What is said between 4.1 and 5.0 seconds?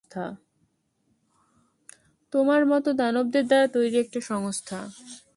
সংস্থা।